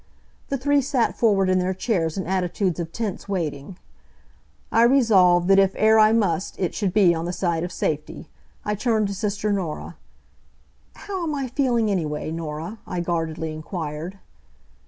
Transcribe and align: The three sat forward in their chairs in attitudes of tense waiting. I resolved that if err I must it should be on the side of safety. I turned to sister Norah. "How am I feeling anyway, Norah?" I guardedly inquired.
The 0.49 0.57
three 0.57 0.81
sat 0.81 1.15
forward 1.15 1.47
in 1.47 1.59
their 1.59 1.75
chairs 1.75 2.17
in 2.17 2.25
attitudes 2.25 2.79
of 2.79 2.91
tense 2.91 3.29
waiting. 3.29 3.77
I 4.71 4.81
resolved 4.81 5.47
that 5.49 5.59
if 5.59 5.75
err 5.75 5.99
I 5.99 6.11
must 6.11 6.57
it 6.59 6.73
should 6.73 6.91
be 6.91 7.13
on 7.13 7.25
the 7.25 7.31
side 7.31 7.63
of 7.63 7.71
safety. 7.71 8.27
I 8.65 8.73
turned 8.73 9.09
to 9.09 9.13
sister 9.13 9.53
Norah. 9.53 9.97
"How 10.95 11.21
am 11.21 11.35
I 11.35 11.47
feeling 11.49 11.91
anyway, 11.91 12.31
Norah?" 12.31 12.79
I 12.87 13.01
guardedly 13.01 13.53
inquired. 13.53 14.17